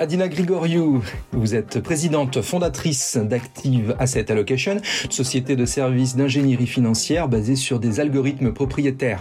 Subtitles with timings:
[0.00, 1.02] Adina Grigoriou,
[1.32, 4.76] vous êtes présidente fondatrice d'Active Asset Allocation,
[5.10, 9.20] société de services d'ingénierie financière basée sur des algorithmes propriétaires.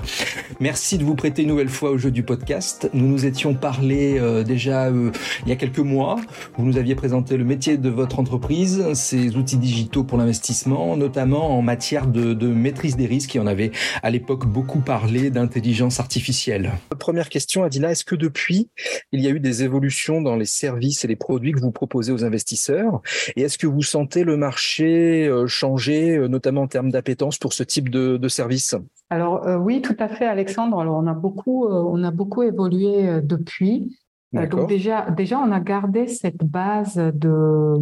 [0.60, 2.92] Merci de vous prêter une nouvelle fois au jeu du podcast.
[2.94, 5.10] Nous nous étions parlé euh, déjà euh,
[5.48, 6.18] il y a quelques mois.
[6.60, 11.58] Vous nous aviez présenté le métier de votre entreprise, ses outils digitaux pour l'investissement, notamment
[11.58, 13.36] en matière de, maîtrise des risques.
[13.36, 13.72] Et on avait
[14.04, 16.74] à l'époque beaucoup parlé d'intelligence artificielle.
[17.00, 18.70] Première question, Adina, est-ce que depuis,
[19.12, 22.12] il y a eu des évolutions dans les services et les produits que vous proposez
[22.12, 23.02] aux investisseurs
[23.36, 27.54] Et est-ce que vous sentez le marché euh, changer, euh, notamment en termes d'appétence pour
[27.54, 28.76] ce type de, de service?
[29.10, 30.80] Alors euh, oui, tout à fait, Alexandre.
[30.80, 33.98] Alors on a beaucoup, euh, on a beaucoup évolué depuis.
[34.34, 37.76] Donc déjà, déjà, on a gardé cette base de,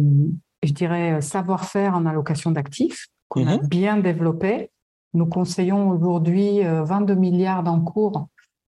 [0.62, 3.48] je dirais, savoir-faire en allocation d'actifs qu'on Mhm.
[3.48, 4.70] a bien développé.
[5.14, 8.28] Nous conseillons aujourd'hui euh, 22 milliards d'encours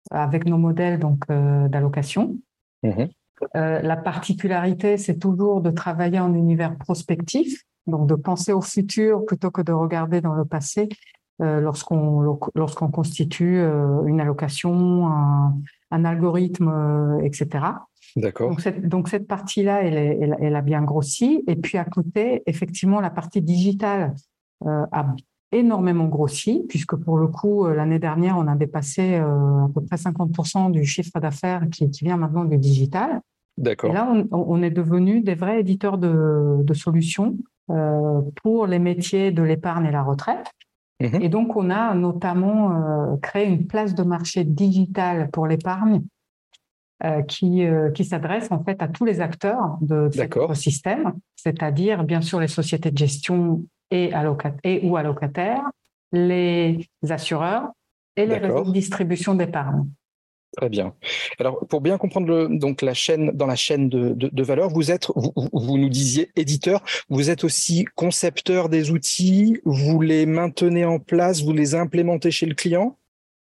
[0.09, 2.37] avec nos modèles donc euh, d'allocation.
[2.83, 3.09] Mhm.
[3.55, 9.25] Euh, la particularité, c'est toujours de travailler en univers prospectif, donc de penser au futur
[9.25, 10.89] plutôt que de regarder dans le passé
[11.41, 15.55] euh, lorsqu'on lorsqu'on constitue euh, une allocation, un,
[15.91, 17.65] un algorithme, etc.
[18.15, 18.49] D'accord.
[18.49, 21.43] Donc cette, donc cette partie-là, elle, est- elle, elle a bien grossi.
[21.47, 24.13] Et puis à côté, effectivement, la partie digitale
[24.65, 25.15] a
[25.51, 30.69] énormément grossi, puisque pour le coup, l'année dernière, on a dépassé à peu près 50%
[30.71, 33.21] du chiffre d'affaires qui, qui vient maintenant du digital.
[33.63, 37.37] Et là, on, on est devenu des vrais éditeurs de, de solutions
[37.71, 40.47] euh, pour les métiers de l'épargne et la retraite.
[40.99, 41.21] Mhm.
[41.21, 46.01] Et donc, on a notamment euh, créé une place de marché digitale pour l'épargne
[47.03, 50.45] euh, qui, qui s'adresse en fait à tous les acteurs de cet D'accord.
[50.45, 54.11] écosystème, c'est-à-dire bien sûr les sociétés de gestion et,
[54.63, 55.69] et ou allocataires,
[56.11, 57.69] les assureurs
[58.17, 59.85] et les réseaux de distribution d'épargne.
[60.57, 60.93] Très bien.
[61.39, 64.69] Alors, pour bien comprendre le, donc la chaîne, dans la chaîne de, de, de valeur,
[64.69, 70.25] vous êtes, vous, vous- nous disiez éditeur, vous êtes aussi concepteur des outils, vous les
[70.25, 72.97] maintenez en place, vous les implémentez chez le client?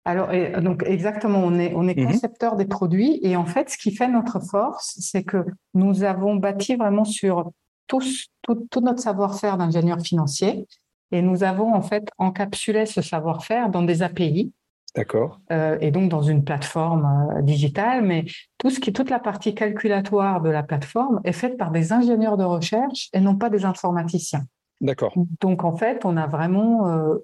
[0.05, 2.05] Alors, et, donc exactement, on est, on est Mhm.
[2.07, 6.35] concepteur des produits et en fait, ce qui fait notre force, c'est que nous avons
[6.35, 7.51] bâti vraiment sur
[7.87, 10.67] tous- tout, tout notre savoir-faire d'ingénieur financier
[11.11, 14.51] et nous avons en fait encapsulé ce savoir-faire dans des API
[14.95, 15.39] D'accord.
[15.51, 18.25] euh, et donc dans une plateforme euh, digitale, mais
[18.57, 22.35] tout ce qui, toute la partie calculatoire de la plateforme est faite par des ingénieurs
[22.37, 24.43] de recherche et non pas des informaticiens.
[24.81, 25.13] D'accord.
[25.39, 27.15] Donc, en fait, on a vraiment euh,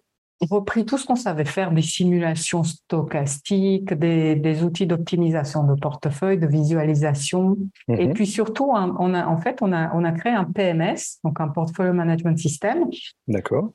[0.50, 6.38] repris tout ce qu'on savait faire, des simulations stochastiques, des, des outils d'optimisation de portefeuille,
[6.38, 7.58] de visualisation.
[7.90, 8.14] Et Mhm.
[8.14, 11.48] puis surtout, on a, en fait, on a, on a créé un PMS, donc un
[11.48, 12.86] Portfolio Management System,
[13.28, 13.74] D'accord.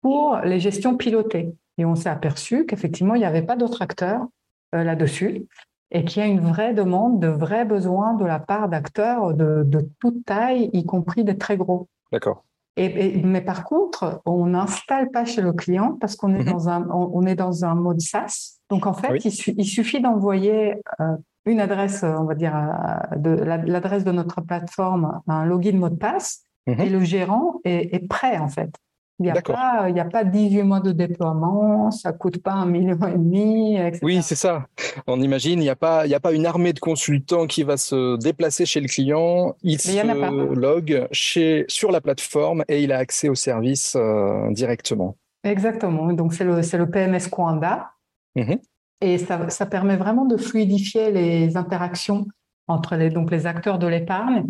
[0.00, 1.52] pour les gestions pilotées.
[1.78, 4.26] Et on s'est aperçu qu'effectivement, il n'y avait pas d'autres acteurs
[4.74, 5.46] euh, là-dessus
[5.90, 9.62] et qu'il y a une vraie demande, de vrais besoins de la part d'acteurs de,
[9.64, 11.88] de toute taille, y compris des très gros.
[12.12, 12.44] D'accord.
[12.76, 16.52] Et, et- mais par contre, on n'installe pas chez le client parce qu'on est, Mhm.
[16.52, 18.58] dans un, on, on est dans un mode SaaS.
[18.70, 19.20] Donc, en fait, Oui.
[19.24, 24.02] il, su- il suffit d'envoyer euh, une adresse, euh, on va dire, euh, de l'adresse
[24.02, 26.80] de notre plateforme, un login mot de passe, Mhm.
[26.80, 28.72] et le gérant est, est prêt, en fait.
[29.20, 32.52] Il n'y a, pas- il y a pas 18 mois de déploiement, ça coûte pas
[32.52, 34.00] un million et demi, etc.
[34.02, 34.66] Oui, c'est ça.
[35.06, 38.16] On imagine, il n'y a pas, a pas une armée de consultants qui va se
[38.18, 39.54] déplacer chez le client.
[39.62, 40.30] Il Mais il y en a pas.
[40.30, 45.16] se log chez, sur la plateforme et il a accès au service euh, directement.
[45.44, 46.12] Exactement.
[46.12, 47.90] Donc, c'est le, le PMS Coanda.
[48.34, 48.58] Mhm.
[49.00, 52.26] Et ça, ça permet vraiment de fluidifier les interactions
[52.66, 54.46] entre les, donc les acteurs de l'épargne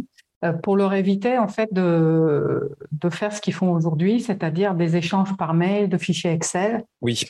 [0.52, 5.36] pour leur éviter en fait de, de faire ce qu'ils font aujourd'hui, c'est-à-dire des échanges
[5.36, 6.84] par mail, de fichiers Excel.
[7.00, 7.24] Oui.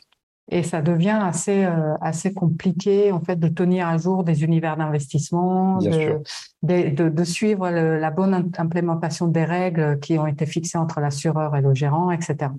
[0.51, 4.77] Et ça devient assez, euh, assez compliqué en fait de tenir à jour des univers
[4.77, 6.19] d'investissement, de,
[6.63, 10.77] de, de- de suivre le- la bonne im- implémentation des règles qui ont été fixées
[10.77, 12.51] entre l'assureur et le gérant, etc.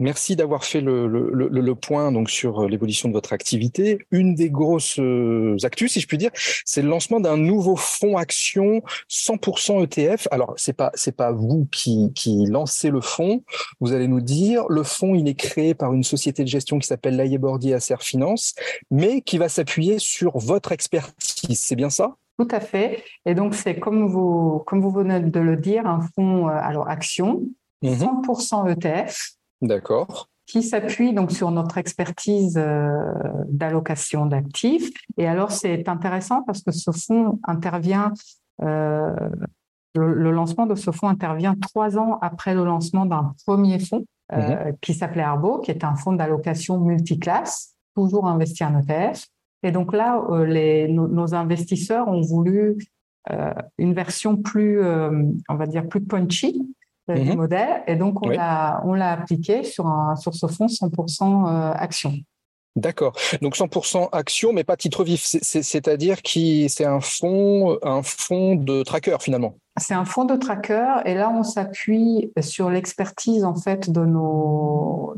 [0.00, 3.98] Merci d'avoir fait le, le, le, le point donc sur l'évolution de votre activité.
[4.10, 6.30] Une des grosses euh, actus, si je puis dire,
[6.64, 10.26] c'est le lancement d'un nouveau fonds action 100% ETF.
[10.30, 13.44] Alors c'est pas c'est pas vous qui qui lancez le fonds.
[13.80, 16.86] Vous allez nous dire le fonds il est créé par une société de gestion qui
[16.86, 18.54] s'appelle Laillé-Bordier Acer Finance,
[18.90, 21.60] mais qui va s'appuyer sur votre expertise.
[21.60, 22.16] C'est bien ça?
[22.38, 23.04] Tout à fait.
[23.26, 26.88] Et donc, c'est comme vous, comme vous venez de le dire, un fonds euh, alors
[26.88, 27.42] action,
[27.82, 27.94] Mhm.
[27.94, 30.28] 100% ETF, D'accord.
[30.46, 33.12] qui s'appuie donc sur notre expertise euh,
[33.48, 34.90] d'allocation d'actifs.
[35.16, 38.12] Et alors, c'est intéressant parce que ce fonds intervient,
[38.62, 39.14] euh,
[39.94, 44.04] le, le lancement de ce fonds intervient trois ans après le lancement d'un premier fonds
[44.32, 49.26] euh, qui s'appelait Arbo, qui est un fonds d'allocation multiclasse, toujours investi en ETF.
[49.62, 52.78] Et donc là, les, nos, nos investisseurs ont voulu
[53.78, 56.62] une version plus, on va dire, plus punchy
[57.08, 57.36] du mhm.
[57.36, 57.82] modèle.
[57.86, 62.12] Et donc, on l'a appliqué sur, un, sur ce fonds 100% action.
[62.76, 63.14] D'accord.
[63.42, 65.22] Donc 100% action, mais pas titre vif.
[65.24, 69.56] C'est-à-dire que c'est un fonds, un fonds de tracker finalement.
[69.76, 75.14] C'est un fonds de tracker, et là on s'appuie sur l'expertise en fait de nos.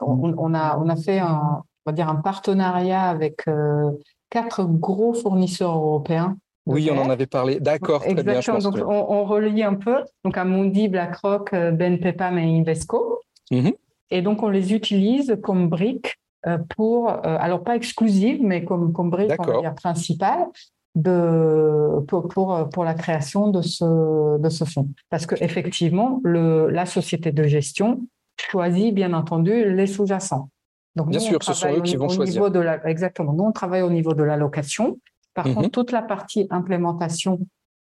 [0.00, 3.90] On, a on a fait un on va dire un partenariat avec euh,
[4.30, 6.36] quatre gros fournisseurs européens.
[6.66, 7.60] Oui, on en avait parlé.
[7.60, 8.40] D'accord, très bien.
[8.40, 9.96] Donc on, on, relie un peu.
[10.24, 13.20] Donc Amundi, BlackRock, euh, BNP Pam et Invesco.
[13.50, 13.72] Mhm.
[14.10, 16.16] Et donc on les utilise comme briques
[16.46, 19.32] euh, pour, euh, alors pas exclusive, mais comme, comme brique
[19.76, 20.46] principale
[20.94, 24.88] de, pour, pour, pour, la création de ce, de ce fonds.
[25.10, 28.00] Parce qu'effectivement, la société de gestion
[28.38, 30.50] choisit bien entendu les sous-jacents.
[30.96, 32.50] Donc, bien sûr, ce sont eux qui vont choisir.
[32.50, 33.32] De la, exactement.
[33.32, 34.98] Nous, on travaille au niveau de l'allocation.
[35.34, 35.70] Par contre, mhm.
[35.70, 37.40] toute la partie implémentation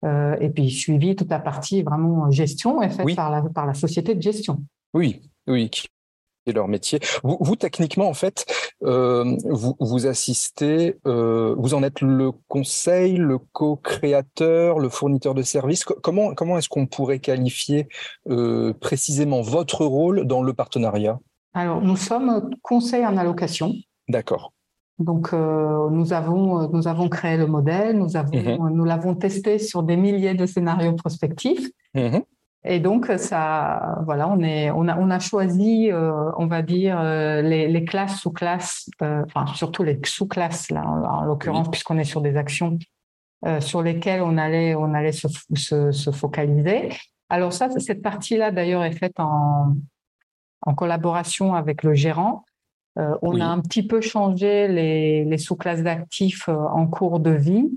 [0.05, 3.75] euh, et puis suivi, toute la partie vraiment gestion est faite par, la, par la
[3.75, 4.63] société de gestion.
[4.95, 5.71] Oui, oui,
[6.53, 7.01] leur métier.
[7.23, 8.47] Vous, techniquement, en fait,
[8.85, 15.43] euh, vous, vous, assistez, euh, vous en êtes le conseil, le co-créateur, le fournisseur de
[15.43, 15.85] services.
[15.85, 17.89] Comment, comment est-ce qu'on pourrait qualifier
[18.29, 21.19] euh, précisément votre rôle dans le partenariat?
[21.55, 23.73] Alors, nous sommes conseil en allocation.
[24.09, 24.53] D'accord.
[24.99, 29.85] Donc, nous, avons, nous avons créé le modèle, nous, avons, mmh nous l'avons testé sur
[29.85, 31.71] des milliers de scénarios prospectifs.
[31.95, 32.19] Mmh
[32.65, 36.99] et donc, ça, voilà, on, est, on, a, on a choisi, euh, on va dire,
[37.01, 42.05] euh, les, les, classes sous-classes, euh, enfin, surtout les sous-classes, là, en, l'occurrence, puisqu'on est
[42.05, 42.79] sur des actions
[43.61, 46.89] sur lesquelles on allait, on allait se, se, se focaliser.
[47.29, 49.77] Alors, ça, cette partie-là, d'ailleurs, est faite en,
[50.63, 52.45] en collaboration avec le gérant.
[53.23, 57.71] On a un petit peu changé les, les sous-classes d'actifs en cours de vie.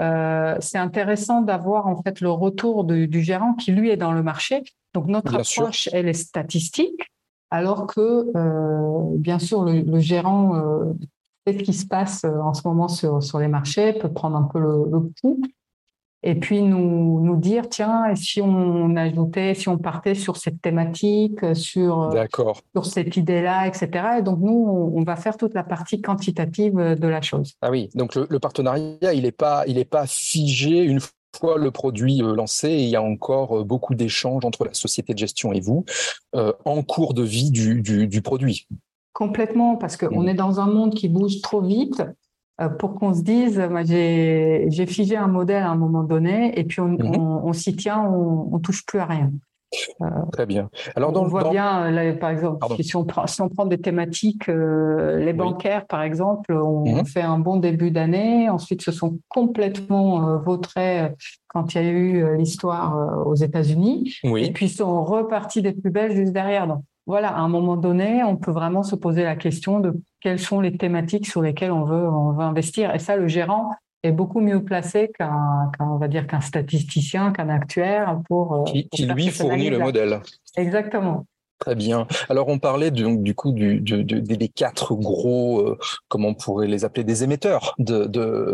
[0.00, 4.22] Euh, c'est intéressant d'avoir en fait le retour du gérant qui lui est dans le
[4.22, 4.62] marché.
[4.92, 7.12] Donc notre approche elle est statistique,
[7.50, 10.92] alors que euh, bien sûr le, gérant euh,
[11.46, 14.58] ce qui se passe en ce moment sur, sur les marchés peut prendre un peu
[14.58, 15.40] le, le pouls
[16.26, 20.62] et puis nous, nous dire, tiens, et si on ajoutait, si on partait sur cette
[20.62, 22.10] thématique, sur,
[22.74, 23.88] sur cette idée-là, etc.
[24.18, 27.52] Et donc nous, on va faire toute la partie quantitative de la chose.
[27.60, 32.22] Ah oui, donc le, partenariat, il n'est pas, il pas figé une fois le produit
[32.22, 35.60] euh, lancé, il y a encore euh, beaucoup d'échanges entre la société de gestion et
[35.60, 35.84] vous
[36.34, 38.66] euh, en cours de vie du, du, produit.
[39.12, 40.28] Complètement, parce qu'on mmh.
[40.28, 42.12] est dans un monde qui bouge trop vite euh,
[42.78, 46.88] pour qu'on se dise, j'ai figé un modèle à un moment donné, et puis on,
[46.88, 47.52] mhm.
[47.52, 49.32] s'y tient, on, on touche plus à rien.
[50.02, 50.70] Euh, Très bien.
[50.94, 55.18] Alors, on voit bien, par exemple, si on, prend, si on, prend, des thématiques, euh,
[55.18, 57.06] les bancaires, par exemple, on mhm.
[57.06, 61.12] fait un bon début d'année, ensuite se sont complètement vautrés
[61.48, 66.14] quand il y a eu l'histoire aux États-Unis, et puis sont repartis des plus belles
[66.14, 66.66] juste derrière.
[66.66, 69.92] Donc, voilà, à un moment donné, on peut vraiment se poser la question de
[70.24, 72.94] quelles sont les thématiques sur lesquelles on veut, on veut investir.
[72.94, 73.72] Et ça, le gérant
[74.02, 79.04] est beaucoup mieux placé qu'un, on va dire qu'un statisticien, qu'un actuaire pour, euh, qui,
[79.04, 80.20] lui fournit le modèle.
[80.56, 81.26] Exactement.
[81.58, 82.06] Très bien.
[82.30, 85.78] Alors on parlait donc du coup du, des quatre gros, euh,
[86.08, 88.06] comment on pourrait les appeler, des émetteurs de,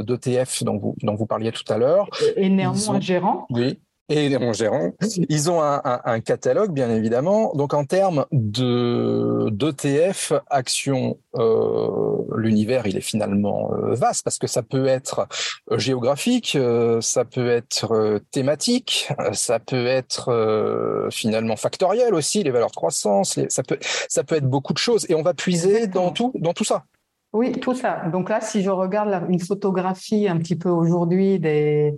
[0.02, 2.08] d'ETF dont vous, dont vous parliez tout à l'heure.
[2.36, 3.46] Et néanmoins gérant.
[3.50, 3.78] Oui
[4.10, 4.90] et mon gérant.
[5.28, 7.52] Ils ont un, catalogue, bien évidemment.
[7.54, 11.88] Donc, en termes de d'ETF, action, euh,
[12.36, 15.28] l'univers, il est finalement euh, vaste parce que ça peut être
[15.70, 16.58] euh, géographique,
[17.00, 23.62] ça peut être thématique, ça peut être finalement factoriel aussi, les valeurs de croissance, ça
[23.62, 25.06] peut ça peut être beaucoup de choses.
[25.08, 26.84] Et on va puiser dans tout dans tout ça.
[27.32, 28.02] Oui, tout ça.
[28.12, 31.96] Donc là, si je regarde une photographie un petit peu aujourd'hui des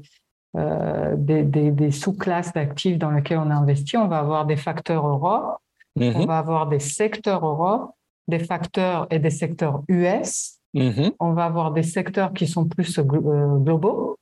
[0.56, 3.96] euh, des, sous-classes d'actifs dans lesquels on a investi.
[3.96, 5.58] On va avoir des facteurs Europe,
[5.96, 6.16] mhm.
[6.16, 7.92] on va avoir des secteurs Europe,
[8.28, 10.58] des facteurs et des secteurs US.
[10.74, 11.12] Mhm.
[11.20, 14.18] On va avoir des secteurs qui sont plus euh, globaux,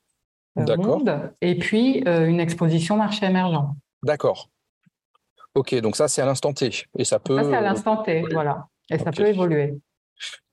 [0.59, 3.75] euh, monde, et puis une exposition marché émergent.
[4.03, 4.49] D'accord.
[5.55, 7.37] Ok, donc ça c'est à l'instant T et ça peut.
[7.37, 9.75] Ça c'est à l'instant T, voilà, et ça peut évoluer.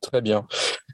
[0.01, 0.48] Très bien.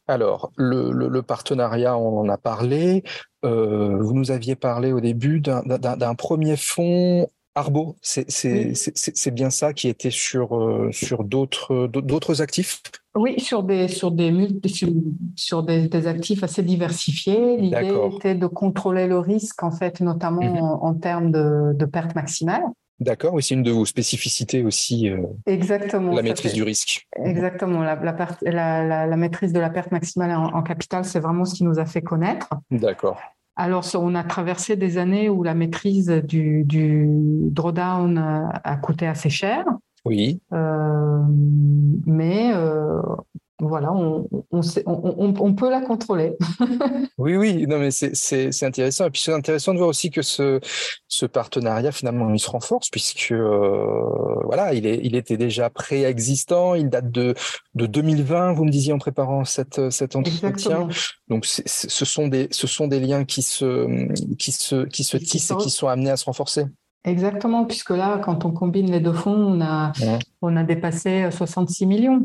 [0.08, 3.04] Alors, le, partenariat, on en a parlé.
[3.44, 7.96] Euh, vous nous aviez parlé au début d'un premier fonds Arbo.
[8.02, 12.82] C'est bien ça qui était sur, euh, sur d'autres actifs?
[13.16, 14.50] Oui, sur des, sur des,
[15.36, 17.58] sur, des, actifs assez diversifiés.
[17.58, 20.80] L'idée était de contrôler le risque, en fait, notamment mhm.
[20.82, 22.64] en, termes de, de perte maximale.
[23.00, 25.10] D'accord, oui, c'est une de vos spécificités aussi.
[25.10, 26.14] Euh, Exactement.
[26.14, 27.08] La maîtrise du risque.
[27.16, 27.82] Exactement.
[27.82, 27.96] La,
[28.42, 31.86] la, la, maîtrise de la perte maximale en, capital, c'est vraiment ce qui nous a
[31.86, 32.50] fait connaître.
[32.72, 33.20] D'accord.
[33.56, 37.08] alors, on a traversé des années où la maîtrise du, du
[37.52, 38.18] drawdown
[38.64, 39.66] a coûté assez cher.
[40.06, 40.42] Oui.
[40.52, 41.22] Euh,
[42.06, 43.02] mais euh,
[43.68, 46.34] voilà, on, on, on, on, peut la contrôler.
[47.18, 49.06] oui, oui, non, mais c'est intéressant.
[49.06, 50.60] Et puis c'est intéressant de voir aussi que ce,
[51.08, 56.76] ce partenariat, finalement, il se renforce, puisque euh, voilà, il, est, il était déjà préexistant,
[56.76, 57.34] il date de,
[57.76, 60.88] de 2020, vous me disiez en préparant cette, cet entretien.
[61.28, 65.52] Donc ce, sont des, ce sont des liens qui se, qui se, qui se tissent
[65.52, 66.66] et qui sont amenés à se renforcer.
[67.06, 69.92] Exactement, puisque là, quand on combine les deux fonds, on a,
[70.42, 72.22] on a dépassé 66 millions.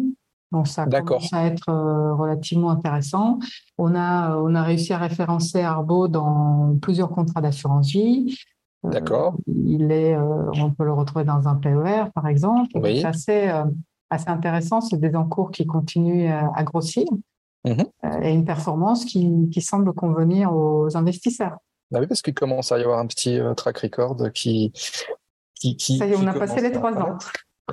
[0.50, 3.38] Donc ça commence à être euh, relativement intéressant.
[3.76, 8.34] On a, on a réussi à référencer Arbo dans plusieurs contrats d'assurance vie.
[8.84, 9.36] Euh, D'accord.
[9.46, 12.70] il est, euh, on peut le retrouver dans un PER, par exemple.
[12.76, 13.00] Oui.
[13.00, 13.62] C'est assez,
[14.08, 14.80] assez intéressant.
[14.80, 17.04] C'est des encours qui continuent à, grossir
[17.64, 17.84] mhm.
[18.22, 21.58] et une performance qui, qui semble convenir aux investisseurs.
[21.90, 24.72] Bah oui, parce qu'il commence à y avoir un petit track record qui,
[25.54, 27.18] qui, qui Ça y est, on a passé les trois ans.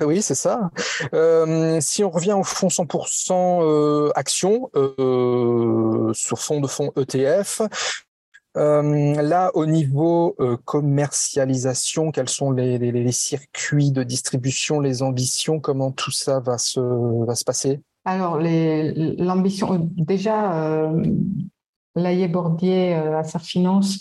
[0.02, 0.70] Oui, c'est ça.
[1.14, 7.62] Euh, si on revient au fonds 100% euh, action euh, sur fond de fonds ETF,
[8.54, 16.40] là, au niveau commercialisation, quels sont les, les, de distribution, les ambitions Comment tout ça
[16.40, 17.80] va se, passer?
[18.06, 20.90] Alors, l'ambition, déjà,
[21.94, 24.00] Laillé Bordier, à sa finance,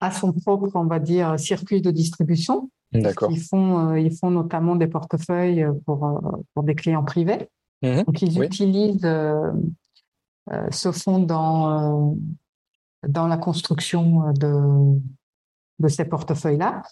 [0.00, 2.70] a son propre, on va dire, circuit de distribution.
[2.94, 3.30] D'accord.
[3.30, 7.48] Ils font, euh, ils font notamment des portefeuilles pour, euh, pour des clients privés.
[7.82, 9.50] Mmh Donc, ils utilisent euh,
[10.70, 12.16] ce fonds dans,
[13.06, 14.98] dans la construction de,
[15.80, 16.82] de ces portefeuilles-là.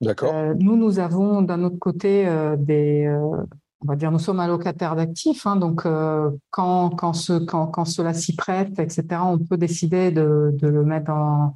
[0.00, 0.34] D'accord.
[0.58, 2.24] nous, nous avons d'un autre côté
[2.58, 3.08] des,
[3.80, 5.86] on va dire, nous sommes allocataires d'actifs, hein, donc
[6.50, 10.84] quand, quand, ce, quand, quand cela s'y prête, etc., on peut décider de, de le
[10.84, 11.54] mettre dans,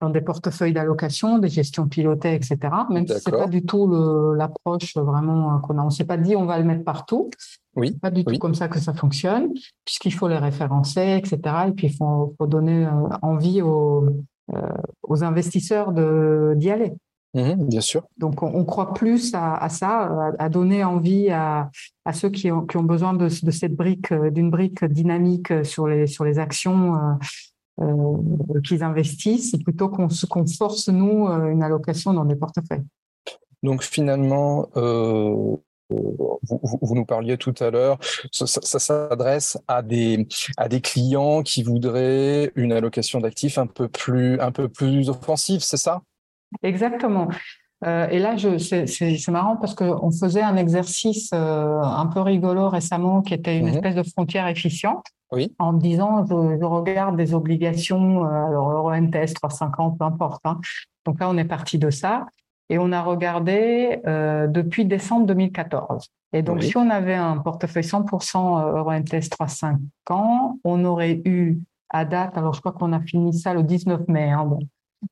[0.00, 2.58] dans des portefeuilles d'allocation, des gestions pilotées, etc.
[2.90, 3.86] Même si c'est pas du tout
[4.34, 5.82] l'approche vraiment euh, qu'on a.
[5.82, 7.30] On s'est pas dit on va le mettre partout.
[7.74, 7.92] Oui.
[7.92, 9.52] Pas du tout comme ça que ça fonctionne,
[9.84, 11.38] puisqu'il faut les référencer, etc.
[11.68, 12.90] Et puis il faut, faut donner euh,
[13.22, 14.06] envie aux,
[14.54, 14.68] euh,
[15.02, 16.92] aux investisseurs d'y aller.
[17.34, 18.04] Mmh, bien sûr.
[18.16, 21.68] Donc, on, croit plus à, ça, à, donner envie à,
[22.06, 25.86] à ceux qui ont, qui ont besoin de, de cette brique, d'une brique dynamique sur
[25.86, 27.18] les, sur les actions
[28.64, 32.84] qu'ils investissent plutôt qu'on force, nous, euh, une allocation dans des portefeuilles.
[33.62, 35.56] Donc finalement, euh,
[35.90, 37.98] vous, nous parliez tout à l'heure,
[38.32, 44.40] ça, s'adresse à des, à des clients qui voudraient une allocation d'actifs un peu plus,
[44.40, 46.02] un peu plus offensive, c'est ça?
[46.62, 47.28] Exactement.
[47.84, 53.58] Et là, c'est marrant parce qu'on faisait un exercice un peu rigolo récemment qui était
[53.58, 55.04] une mmh espèce de frontière efficiente.
[55.32, 55.54] Oui.
[55.58, 60.40] En me disant, je, regarde des obligations, euh, alors Euro NTS 350, peu importe.
[60.44, 60.60] Hein.
[61.04, 62.26] Donc là, on est parti de ça.
[62.68, 66.08] Et on a regardé euh, depuis décembre 2014.
[66.32, 72.04] Et donc, si on avait un portefeuille 100% Euro NTS 350, on aurait eu à
[72.04, 74.58] date, alors je crois qu'on a fini ça le 19 mai, hein, bon,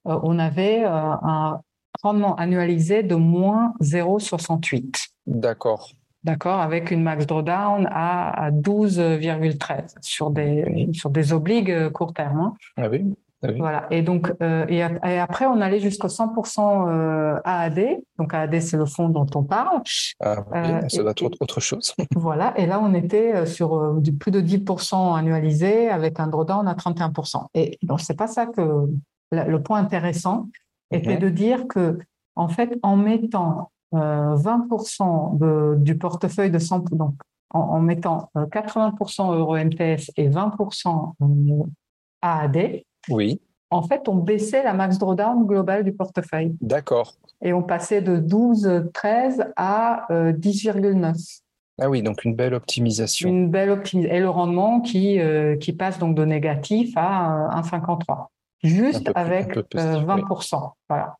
[0.09, 1.61] euh, on avait un
[2.03, 5.09] rendement annualisé de moins 0,68.
[5.27, 5.91] D'accord.
[6.25, 12.41] D'accord, avec une max drawdown à, 12,13 sur des sur des obligues euh, court terme.
[12.41, 12.55] Hein.
[12.79, 13.15] Ah oui.
[13.43, 13.59] Ah oui.
[13.59, 13.87] Voilà.
[13.91, 17.99] Et donc euh, et, après on allait jusqu'au 100% euh, AAD.
[18.19, 19.83] Donc AAD c'est le fonds dont on parle.
[20.21, 21.95] Ah oui, ça va être autre chose.
[22.17, 22.59] voilà.
[22.59, 27.49] Et là on était sur du plus de 10% annualisé avec un drawdown à 31%.
[27.53, 28.89] Et donc c'est pas ça que
[29.31, 30.49] le point intéressant
[30.95, 31.99] était de dire que
[32.37, 37.15] en fait en mettant 20% euh, du portefeuille de 100, donc
[37.51, 41.13] en, mettant 80% euh, euro MTS et 20%
[42.23, 43.41] AAD, oui.
[43.71, 46.57] en fait, on baissait la max drawdown globale du portefeuille.
[46.61, 47.15] D'accord.
[47.43, 51.05] Et on passait de 12,13 à 10,9.
[51.05, 51.13] Euh,
[51.81, 53.29] ah oui, donc une belle optimisation.
[53.29, 54.17] Une belle optimisation.
[54.17, 55.19] Et le rendement qui,
[55.61, 58.29] qui passe donc de négatif à 1,53.
[58.65, 60.73] Juste avec 20%.
[60.89, 61.17] Voilà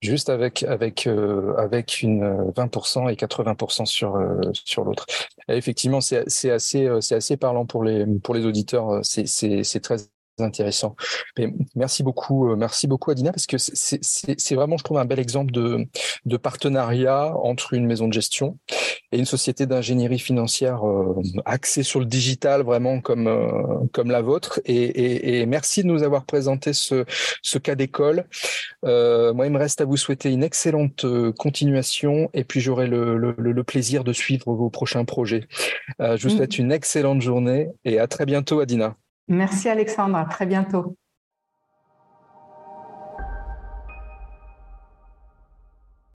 [0.00, 5.06] juste avec avec euh, avec une 20% euh, et 80% sur euh, sur l'autre.
[5.48, 6.18] Effectivement, c'est
[6.50, 9.00] assez c'est assez parlant pour les pour les auditeurs.
[9.02, 9.96] C'est très
[10.42, 10.96] intéressant.
[11.38, 15.52] Mais merci beaucoup, merci beaucoup Adina, parce que c'est vraiment, je trouve, un bel exemple
[15.52, 15.86] de,
[16.24, 18.58] de partenariat entre une maison de gestion
[19.12, 21.14] et une société d'ingénierie financière euh,
[21.46, 24.60] axée sur le digital, vraiment comme euh, comme la vôtre.
[24.66, 27.04] Et, et, et, merci de nous avoir présenté ce,
[27.42, 28.26] ce cas d'école.
[28.84, 32.86] Euh, moi, il me reste à vous souhaiter une excellente euh, continuation, et puis j'aurai
[32.86, 35.46] le, le, le, plaisir de suivre vos prochains projets.
[36.00, 36.36] Euh, je vous mm.
[36.36, 38.96] souhaite une excellente journée et à très bientôt, Adina.
[39.28, 40.96] Merci Alexandre, à très bientôt.